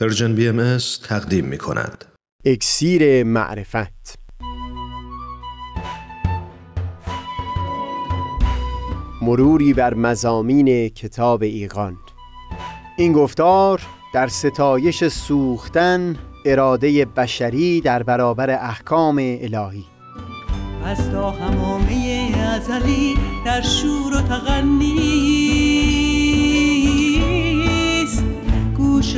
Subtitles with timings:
[0.00, 0.78] پرشین بی ام اس
[1.08, 2.04] تقدیم می کند.
[2.44, 4.18] اکسیر معرفت.
[9.22, 11.96] مروری بر مضامین کتاب ایقان
[12.98, 13.82] این گفتار
[14.14, 19.84] در ستایش سوختن اراده بشری در برابر احکام الهی.
[20.84, 25.37] از حمامه ازلی در شور و تغنی است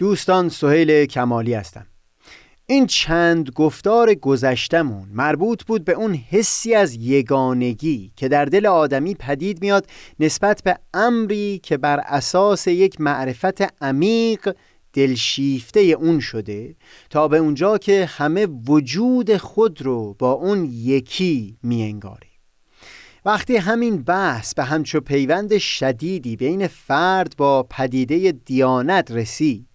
[0.00, 1.86] دوستان سهیل کمالی هستم.
[2.66, 9.14] این چند گفتار گذشتمون مربوط بود به اون حسی از یگانگی که در دل آدمی
[9.14, 9.86] پدید میاد
[10.20, 14.56] نسبت به امری که بر اساس یک معرفت عمیق
[14.92, 16.76] دلشیفته اون شده
[17.10, 22.28] تا به اونجا که همه وجود خود رو با اون یکی میانگاره
[23.24, 29.69] وقتی همین بحث به همچو پیوند شدیدی بین فرد با پدیده دیانت رسید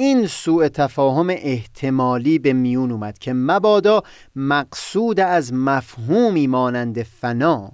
[0.00, 4.02] این سوء تفاهم احتمالی به میون اومد که مبادا
[4.36, 7.72] مقصود از مفهومی مانند فنا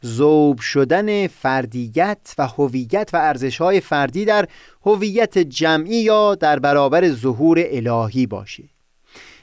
[0.00, 4.48] زوب شدن فردیت و هویت و ارزشهای فردی در
[4.86, 8.64] هویت جمعی یا در برابر ظهور الهی باشه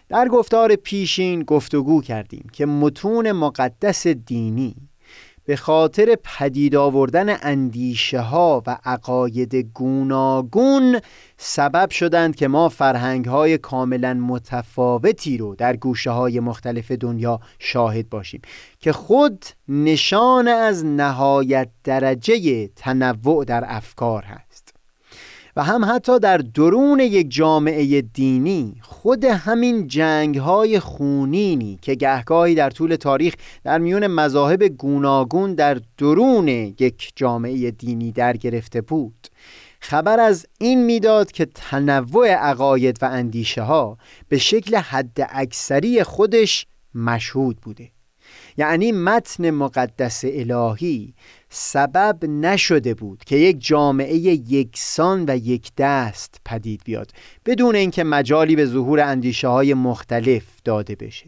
[0.09, 4.88] در گفتار پیشین گفتگو کردیم که متون مقدس دینی
[5.49, 10.99] به خاطر پدید آوردن اندیشه ها و عقاید گوناگون
[11.37, 18.09] سبب شدند که ما فرهنگ های کاملا متفاوتی رو در گوشه های مختلف دنیا شاهد
[18.09, 18.41] باشیم
[18.79, 24.48] که خود نشان از نهایت درجه تنوع در افکار هست.
[25.55, 32.55] و هم حتی در درون یک جامعه دینی خود همین جنگ های خونینی که گهگاهی
[32.55, 33.33] در طول تاریخ
[33.63, 39.27] در میون مذاهب گوناگون در درون یک جامعه دینی در گرفته بود.
[39.79, 46.67] خبر از این می‌داد که تنوع عقاید و اندیشه ها به شکل حد اکثری خودش
[46.95, 47.91] مشهود بوده.
[48.59, 51.13] یعنی متن مقدس الهی
[51.49, 57.11] سبب نشده بود که یک جامعه یکسان و یک دست پدید بیاد
[57.45, 61.25] بدون اینکه مجالی به ظهور اندیشه های مختلف داده بشه.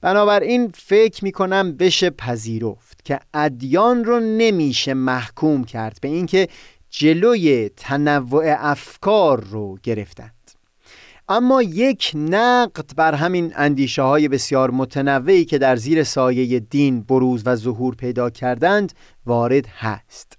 [0.00, 6.48] بنابراین فکر می کنم بشه پذیرفت که ادیان رو نمیشه محکوم کرد به اینکه
[6.90, 10.35] جلوی تنوع افکار رو گرفتند
[11.28, 17.42] اما یک نقد بر همین اندیشه های بسیار متنوعی که در زیر سایه دین بروز
[17.46, 18.92] و ظهور پیدا کردند
[19.26, 20.38] وارد هست.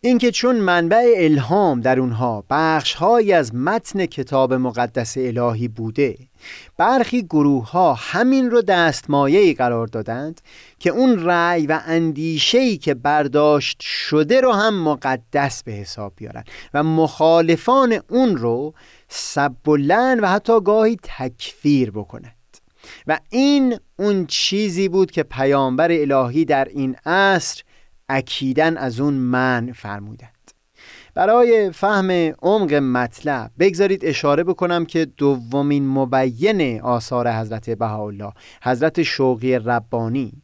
[0.00, 6.18] اینکه چون منبع الهام در اونها بخشهایی از متن کتاب مقدس الهی بوده
[6.76, 10.40] برخی گروه ها همین رو دستمایه قرار دادند
[10.78, 16.44] که اون رأی و اندیشه‌ای که برداشت شده رو هم مقدس به حساب بیارن
[16.74, 18.74] و مخالفان اون رو
[19.08, 19.52] سب
[20.22, 22.34] و حتی گاهی تکفیر بکنند
[23.06, 27.62] و این اون چیزی بود که پیامبر الهی در این عصر
[28.08, 30.32] اکیدن از اون من فرمودند.
[31.14, 32.10] برای فهم
[32.42, 38.32] عمق مطلب بگذارید اشاره بکنم که دومین مبین آثار حضرت بهاءالله
[38.62, 40.42] حضرت شوقی ربانی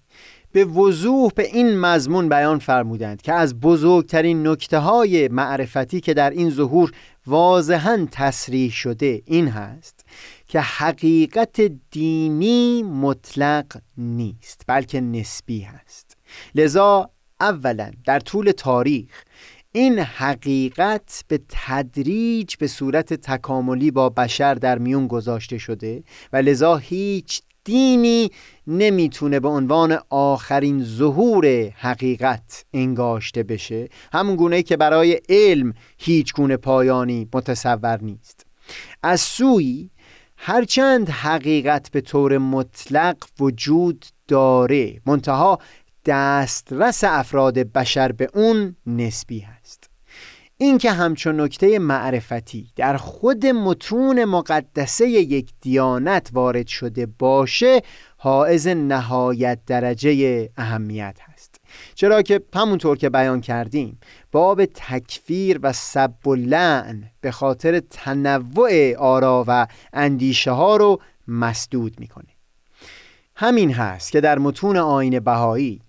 [0.55, 6.31] به وضوح به این مضمون بیان فرمودند که از بزرگترین نکته های معرفتی که در
[6.31, 6.93] این ظهور
[7.27, 10.05] واضحا تصریح شده این هست
[10.47, 11.61] که حقیقت
[11.91, 16.17] دینی مطلق نیست بلکه نسبی هست.
[16.55, 17.11] لذا
[17.41, 19.25] اولا در طول تاریخ
[19.73, 26.77] این حقیقت به تدریج به صورت تکاملی با بشر در میون گذاشته شده و لذا
[26.77, 28.31] هیچ دینی
[28.67, 31.47] نمی‌تونه به عنوان آخرین ظهور
[31.77, 33.89] حقیقت انگاشته بشه.
[34.13, 38.47] همون گونه که برای علم هیچ گونه پایانی متصور نیست.
[39.03, 39.91] از سوی
[40.37, 45.59] هرچند حقیقت به طور مطلق وجود داره منتها
[46.07, 49.84] دسترس افراد بشر به اون نسبی هست.
[50.57, 57.83] این که همچون نکته معرفتی در خود متون مقدسه یک دیانت وارد شده باشه
[58.17, 61.61] حائز نهایت درجه اهمیت هست.
[61.95, 63.99] چرا که همونطور که بیان کردیم
[64.33, 72.01] باب تکفیر و سب و لعن به خاطر تنوع آرا و اندیشه ها رو مسدود
[72.01, 72.27] می‌کنه.
[73.37, 75.81] همین هست که در متون آین بهایی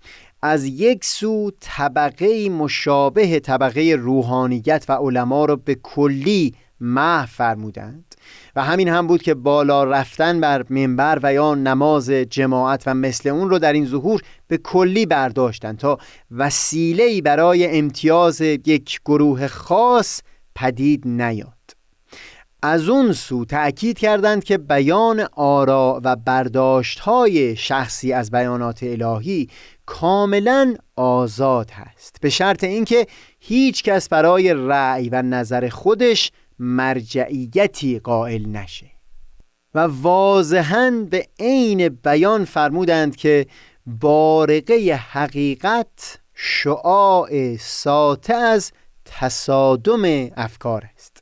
[0.42, 8.16] از یک سو طبقه مشابه طبقه روحانیت و علما رو به کلی محو فرمودند
[8.56, 13.30] و همین هم بود که بالا رفتن بر منبر و یا نماز جماعت و مثل
[13.30, 15.98] اون رو در این ظهور به کلی برداشتند تا
[16.32, 20.22] وسیله‌ای برای امتیاز یک گروه خاص
[20.56, 21.56] پدید نیاد.
[22.62, 29.50] از اون سو تأکید کردند که بیان آرا و برداشت های شخصی از بیانات الهی
[29.86, 32.18] کاملا آزاد هست.
[32.22, 33.08] به شرط اینکه
[33.40, 38.92] هیچ کس برای رأی و نظر خودش مرجعیتی قائل نشه.
[39.76, 43.46] و واضحا به عین بیان فرمودند که
[43.86, 48.72] بارقه حقیقت شعاع ساته از
[49.06, 51.15] تصادم افکار است.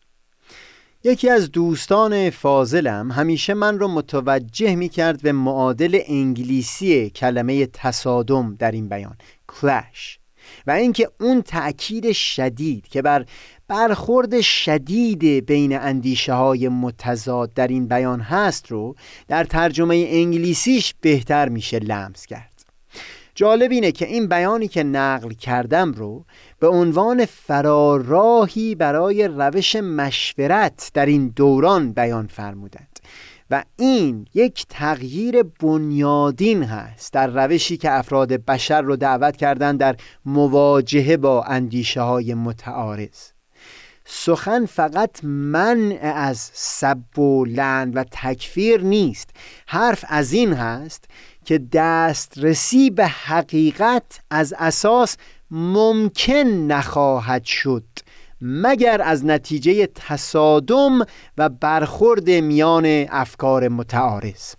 [1.06, 8.56] یکی از دوستان فاضلم همیشه من رو متوجه می کرد به معادل انگلیسی کلمه تصادم
[8.56, 9.16] در این بیان
[9.48, 10.20] کلش
[10.68, 13.26] و اینکه اون تأکید شدید که بر
[13.68, 18.96] برخورد شدید بین اندیشه های متضاد در این بیان هست رو
[19.28, 22.53] در ترجمه انگلیسیش بهتر میشه لمس کرد.
[23.36, 26.26] جالب اینه که این بیانی که نقل کردم رو
[26.60, 33.00] به عنوان فراراهی برای روش مشورت در این دوران بیان فرمودند
[33.50, 39.96] و این یک تغییر بنیادین هست در روشی که افراد بشر رو دعوت کردند در
[40.26, 43.34] مواجهه با اندیشه های متعارض.
[44.06, 49.30] سخن فقط منع از سب و لعن و تکفیر نیست
[49.68, 51.06] حرف از این هست
[51.46, 55.18] که دسترسی به حقیقت از اساس
[55.52, 56.34] ممکن
[56.68, 57.84] نخواهد شد
[58.42, 61.06] مگر از نتیجه تصادم
[61.38, 64.54] و برخورد میان افکار متعارض.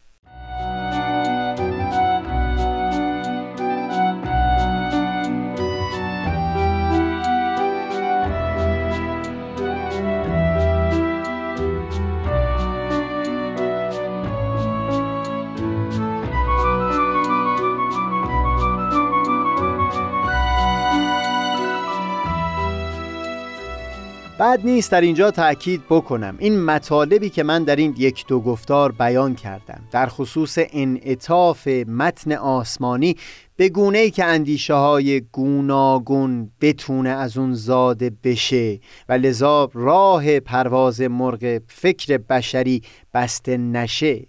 [24.45, 26.37] بد نیست در اینجا تأکید بکنم.
[26.39, 32.33] این مطالبی که من در این یک دو گفتار بیان کردم در خصوص انعطاف متن
[32.33, 33.17] آسمانی
[33.57, 40.41] به گونه ای که اندیشه های گوناگون بتونه از اون زاده بشه و لذا راه
[40.41, 42.83] پرواز مرغ فکر بشری
[43.15, 44.27] بسته نشه.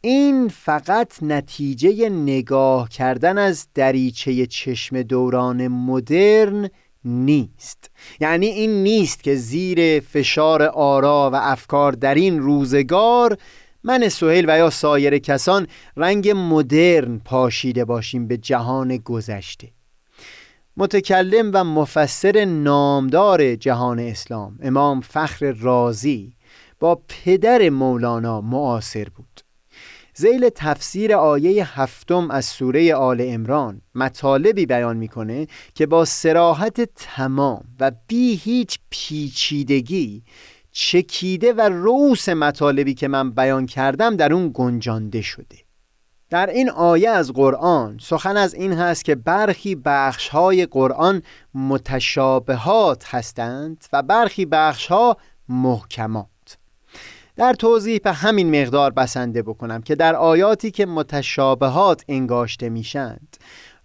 [0.00, 6.70] این فقط نتیجه نگاه کردن از دریچه چشم دوران مدرن
[7.04, 7.90] نیست.
[8.20, 13.38] یعنی این نیست که زیر فشار آرا و افکار در این روزگار
[13.84, 15.66] من سهیل و یا سایر کسان
[15.96, 19.68] رنگ مدرن پاشیده باشیم به جهان گذشته.
[20.76, 26.32] متکلم و مفسر نامدار جهان اسلام امام فخر رازی
[26.80, 29.31] با پدر مولانا معاصر بود.
[30.14, 37.64] زیل تفسیر آیه هفتم از سوره آل امران مطالبی بیان می‌کنه که با سراحت تمام
[37.80, 40.22] و بی هیچ پیچیدگی
[40.72, 45.56] چکیده و روس مطالبی که من بیان کردم در اون گنجانده شده.
[46.30, 51.22] در این آیه از قرآن سخن از این هست که برخی بخشهای قرآن
[51.54, 55.16] متشابهات هستند و برخی بخشها
[55.48, 56.31] محکمات.
[57.36, 63.36] در توضیح به همین مقدار بسنده بکنم که در آیاتی که متشابهات انگاشته میشند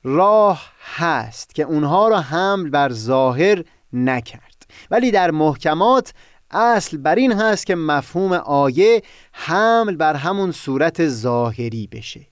[0.04, 3.63] راه هست که اونها را حمل بر ظاهر
[3.94, 4.66] نکرد.
[4.92, 6.13] ولی در محکمات
[6.51, 9.01] اصل بر این هست که مفهوم آیه
[9.32, 12.27] حمل بر همون صورت ظاهری بشه.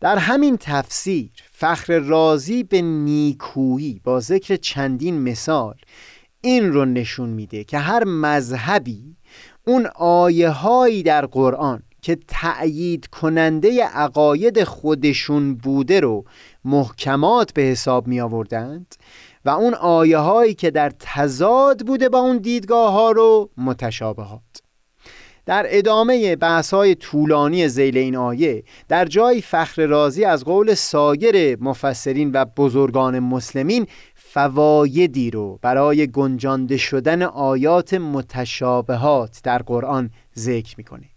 [0.00, 5.74] در همین تفسیر فخر رازی به نیکویی با ذکر چندین مثال
[6.40, 9.16] این رو نشون میده که هر مذهبی
[9.66, 16.24] اون آیه هایی در قرآن که تأیید کننده عقاید خودشون بوده رو
[16.64, 18.94] محکمات به حساب می آوردند
[19.44, 24.40] و اون آیه هایی که در تضاد بوده با اون دیدگاه ها رو متشابهات
[25.46, 31.62] در ادامه بحث های طولانی زیل این آیه در جای فخر رازی از قول سایر
[31.62, 41.08] مفسرین و بزرگان مسلمین فوایدی رو برای گنجانده شدن آیات متشابهات در قرآن ذکر می‌کنه.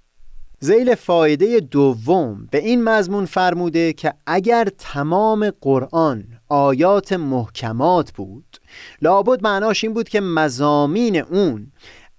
[0.59, 8.57] زیل فایده دوم به این مضمون فرموده که اگر تمام قرآن آیات محکمات بود
[9.01, 11.71] لابد معناش این بود که مزامین اون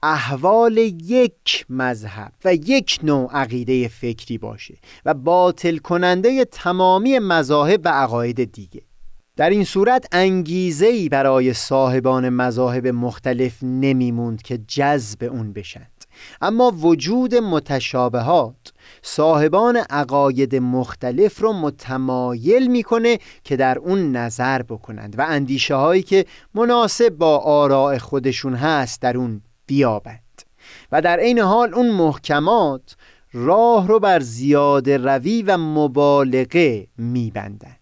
[0.02, 4.74] احوال یک مذهب و یک نوع عقیده فکری باشه
[5.04, 8.82] و باطل کننده تمامی مذاهب و عقاید دیگه.
[9.36, 15.90] در این صورت انگیزه‌ای برای صاحبان مذاهب مختلف نمیموند که جذب اون بشند.
[16.40, 18.72] اما وجود متشابهات
[19.02, 26.26] صاحبان عقاید مختلف رو متمایل می‌کنه که در اون نظر بکنند و اندیشه هایی که
[26.54, 30.42] مناسب با آراء خودشون هست در اون بیابند
[30.92, 32.96] و در عین حال اون محکمات
[33.32, 37.76] راه رو بر زیاده روی و مبالغه میبندند.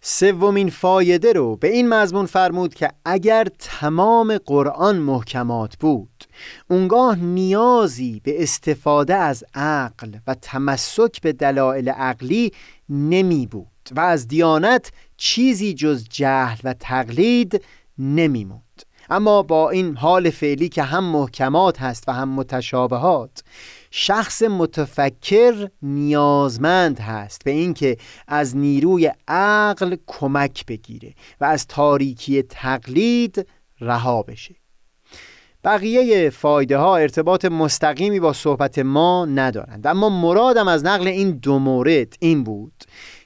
[0.00, 6.24] سومین فایده رو به این مضمون فرمود که اگر تمام قرآن محکمات بود
[6.70, 12.52] اونگاه نیازی به استفاده از عقل و تمسک به دلایل عقلی
[12.88, 13.66] نمی بود
[13.96, 17.64] و از دیانت چیزی جز جهل و تقلید
[17.98, 23.42] نمیموند اما با این حال فعلی که هم محکمات هست و هم متشابهات
[23.90, 27.96] شخص متفکر نیازمند هست به اینکه
[28.28, 33.46] از نیروی عقل کمک بگیره و از تاریکی تقلید
[33.80, 34.54] رها بشه.
[35.64, 39.86] بقیه فایده ها ارتباط مستقیمی با صحبت ما ندارند.
[39.86, 42.84] اما مرادم از نقل این دو مورد این بود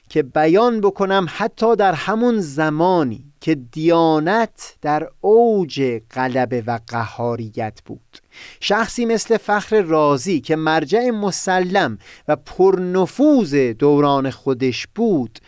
[0.09, 8.17] که بیان بکنم حتی در همون زمانی که دیانت در اوج غلبه و قهاریت بود.
[8.59, 11.97] شخصی مثل فخر رازی که مرجع مسلم
[12.27, 15.39] و پرنفوذ دوران خودش بود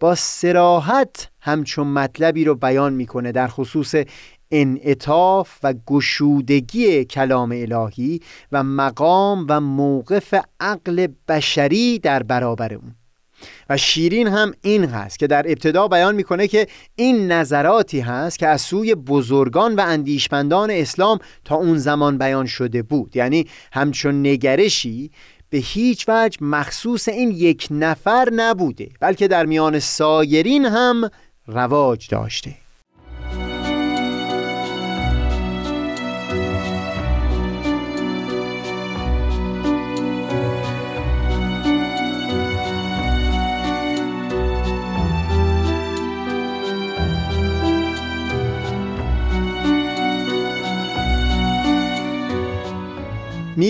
[0.00, 3.94] با سراحت همچون مطلبی رو بیان می‌کنه در خصوص
[4.50, 8.20] انعطاف و گشودگی کلام الهی
[8.52, 12.94] و مقام و موقف عقل بشری در برابر اون.
[13.68, 18.48] و شیرین هم این هست که در ابتدا بیان می‌کنه که این نظراتی هست که
[18.48, 23.16] از سوی بزرگان و اندیشمندان اسلام تا اون زمان بیان شده بود.
[23.16, 25.10] یعنی همچون نگرشی
[25.50, 31.10] به هیچ وجه مخصوص این یک نفر نبوده بلکه در میان سایرین هم
[31.46, 32.61] رواج داشته.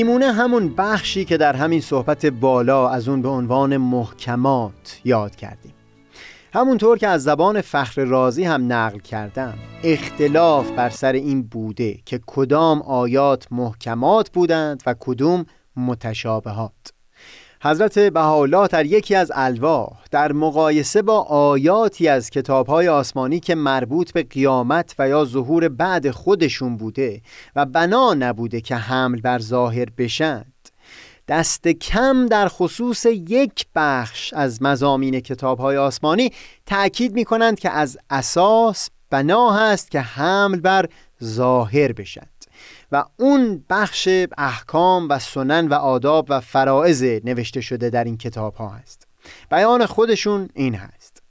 [0.04, 5.74] میمونه همون بخشی که در همین صحبت بالا از اون به عنوان محکمات یاد کردیم.
[6.54, 9.54] همونطور که از زبان فخر رازی هم نقل کردم
[9.84, 16.91] اختلاف بر سر این بوده که کدام آیات محکمات بودند و کدوم متشابهات.
[17.64, 24.12] حضرت بهاءالله در یکی از الواح در مقایسه با آیاتی از کتابهای آسمانی که مربوط
[24.12, 27.22] به قیامت و یا ظهور بعد خودشون بوده
[27.56, 30.68] و بنا نبوده که حمل بر ظاهر بشند.
[31.28, 36.32] دست کم در خصوص یک بخش از مزامین کتابهای آسمانی
[36.66, 40.88] تأکید می کنند که از اساس بنا هست که حمل بر
[41.24, 42.31] ظاهر بشند
[42.92, 44.08] و اون بخش
[44.38, 49.06] احکام و سنن و آداب و فرائض نوشته شده در این کتاب ها هست.
[49.50, 51.22] بیان خودشون این هست.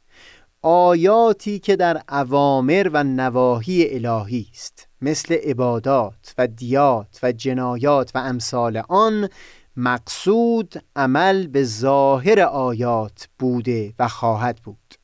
[0.61, 8.17] آیاتی که در اوامر و نواهی الهی است مثل عبادات و دیات و جنایات و
[8.17, 9.29] امثال آن
[9.75, 15.00] مقصود عمل به ظاهر آیات بوده و خواهد بود.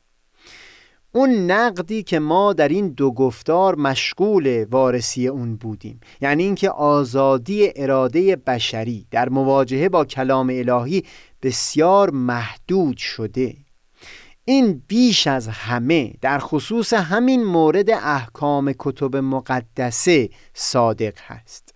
[1.12, 6.00] اون نقدی که ما در این دو گفتار مشغول وارسی اون بودیم.
[6.20, 11.04] یعنی اینکه آزادی اراده بشری در مواجهه با کلام الهی
[11.42, 13.56] بسیار محدود شده.
[14.44, 21.67] این بیش از همه در خصوص همین مورد احکام کتب مقدسه صادق هست.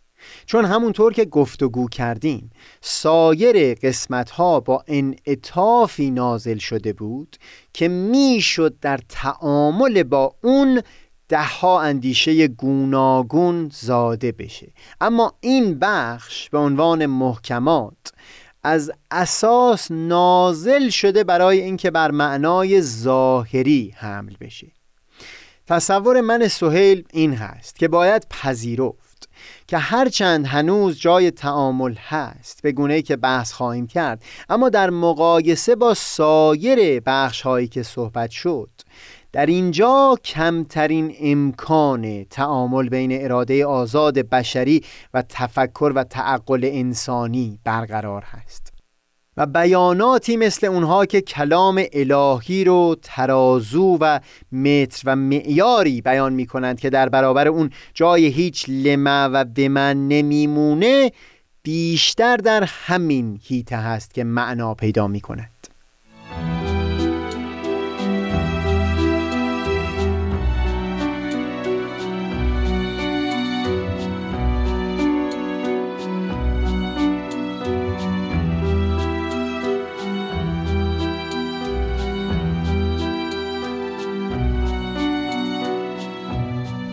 [0.46, 7.36] چون همونطور که گفتگو کردیم سایر قسمت ها با انعطافی نازل شده بود
[7.72, 10.82] که می‌شد در تعامل با اون
[11.28, 14.72] دهها اندیشه گوناگون زاده بشه.
[15.00, 18.12] اما این بخش به عنوان محکمات
[18.62, 24.72] از اساس نازل شده برای اینکه بر معنای ظاهری حمل بشه.
[25.66, 29.11] تصور من سهیل این هست که باید پذیرفت
[29.66, 35.74] که هرچند هنوز جای تعامل هست به گونه که بحث خواهیم کرد اما در مقایسه
[35.74, 38.70] با سایر بخش هایی که صحبت شد
[39.32, 44.84] در اینجا کمترین امکان تعامل بین اراده آزاد بشری
[45.14, 48.71] و تفکر و تعقل انسانی برقرار هست.
[49.36, 54.20] و بیاناتی مثل اونها که کلام الهی رو ترازو و
[54.52, 60.08] متر و معیاری بیان می کنند که در برابر اون جای هیچ لمه و بمن
[60.08, 61.12] نمیمونه
[61.62, 65.71] بیشتر در همین هیته هست که معنا پیدا می کند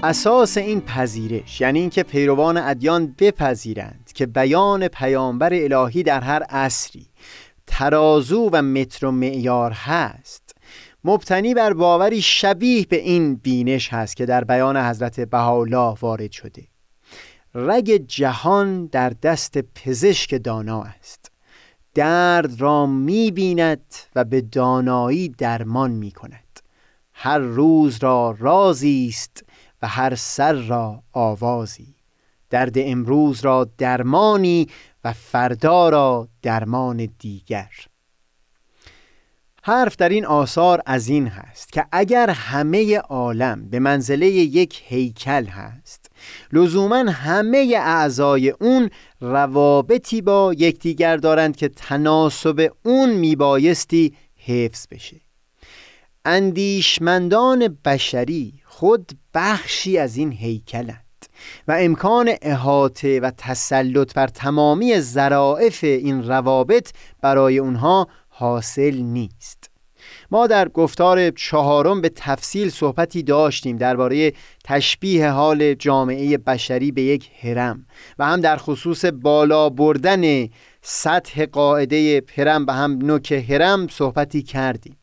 [0.04, 7.08] اساس این پذیرش یعنی اینکه پیروان ادیان بپذیرند که بیان پیامبر الهی در هر عصری
[7.68, 10.56] ترازو و متر و معیار هست.
[11.04, 16.64] مبتنی بر باوری شبیه به این بینش هست که در بیان حضرت بهاءالله وارد شده.
[17.56, 21.32] رگ جهان در دست پزشک دانا است.
[21.94, 26.60] درد را می بیند و به دانایی درمان می کند
[27.14, 29.49] هر روز را رازی است
[29.82, 31.96] و هر سر را آوازی.
[32.50, 34.68] درد امروز را درمانی
[35.04, 37.70] و فردا را درمان دیگر.
[39.64, 45.46] حرف در این آثار از این هست که اگر همه عالم به منزله یک هیکل
[45.46, 46.12] هست
[46.54, 48.90] لزوما همه اعضای اون
[49.22, 55.29] روابطی با یکدیگر دارند که تناسب اون میبایستی حفظ بشه.
[56.30, 61.26] اندیشمندان بشری خود بخشی از این هیکلند
[61.68, 69.70] و امکان احاطه و تسلط بر تمامی ظرائف این روابط برای اونها حاصل نیست.
[70.32, 74.34] ما در گفتار چهارم به تفصیل صحبتی داشتیم درباره
[74.64, 77.86] تشبیه حال جامعه بشری به یک هرم
[78.20, 80.48] و هم در خصوص بالا بردن
[80.82, 84.96] سطح قاعده هرم و هم نوک هرم صحبتی کردیم.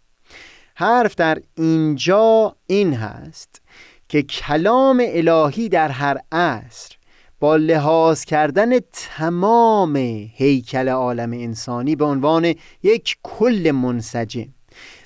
[0.78, 3.62] حرف در اینجا این هست
[4.08, 6.96] که کلام الهی در هر عصر
[7.40, 9.96] با لحاظ کردن تمام
[10.34, 14.48] هیکل عالم انسانی به عنوان یک کل منسجم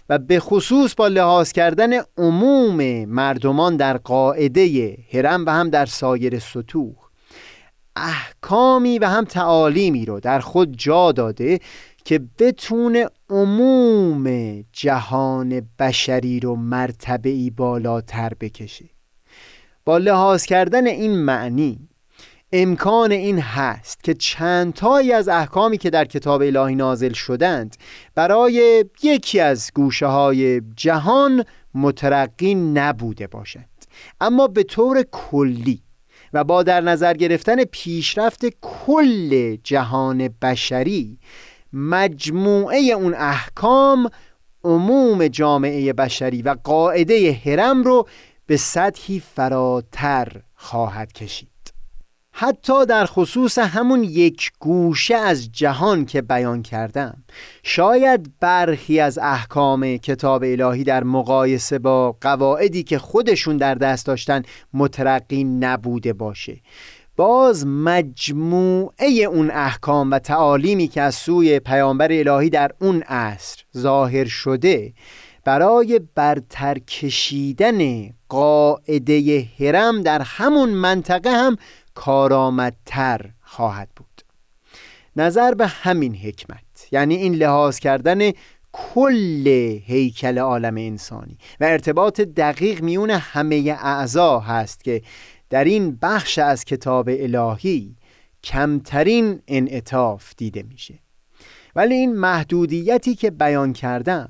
[0.09, 6.39] و به خصوص با لحاظ کردن عموم مردمان در قاعده هرم و هم در سایر
[6.39, 6.95] سطوح
[7.97, 11.61] احکامی و هم تعالیمی رو در خود جا داده
[12.05, 18.85] که بتونه عموم جهان بشری رو مرتبه بالاتر بکشه.
[19.85, 21.89] با لحاظ کردن این معنی
[22.53, 27.77] امکان این هست که چندتایی از احکامی که در کتاب الهی نازل شدند
[28.15, 33.87] برای یکی از گوشه های جهان مترقی نبوده باشند.
[34.21, 35.83] اما به طور کلی
[36.33, 41.19] و با در نظر گرفتن پیشرفت کل جهان بشری
[41.73, 44.11] مجموعه اون احکام
[44.65, 48.07] عموم جامعه بشری و قاعده هرم رو
[48.47, 51.51] به سطحی فراتر خواهد کشید.
[52.33, 57.25] حتی در خصوص همون یک گوشه از جهان که بیان کردم.
[57.63, 64.43] شاید برخی از احکام کتاب الهی در مقایسه با قواعدی که خودشون در دست داشتن
[64.75, 66.61] مترقی نبوده باشه.
[67.21, 74.25] باز مجموعه اون احکام و تعالیمی که از سوی پیامبر الهی در اون عصر ظاهر
[74.25, 74.93] شده
[75.45, 81.57] برای برتر کشیدن قاعده هرم در همون منطقه هم
[81.95, 84.23] کارآمدتر خواهد بود.
[85.17, 88.31] نظر به همین حکمت یعنی این لحاظ کردن
[88.73, 89.47] کل
[89.85, 95.03] هیکل عالم انسانی و ارتباط دقیق میون همه اعضا هست که
[95.51, 97.97] در این بخش از کتاب الهی
[98.45, 100.99] کمترین انعطاف دیده میشه.
[101.77, 104.29] ولی این محدودیتی که بیان کردم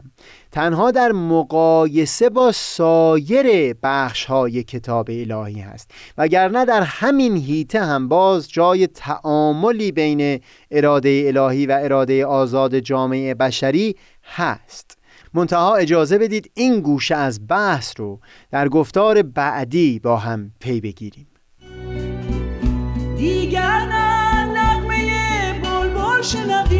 [0.53, 8.09] تنها در مقایسه با سایر بخش های کتاب الهی هست وگرنه در همین هیته هم
[8.09, 15.00] باز جای تعاملی بین اراده الهی و اراده آزاد جامعه بشری هست.
[15.35, 21.27] منتها اجازه بدید این گوشه از بحث رو در گفتار بعدی با هم پی بگیریم.
[23.17, 26.80] دیگر نه نغمه بلبل شنوی